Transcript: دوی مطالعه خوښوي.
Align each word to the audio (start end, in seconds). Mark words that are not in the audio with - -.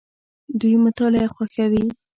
دوی 0.59 0.75
مطالعه 0.85 1.27
خوښوي. 1.35 1.85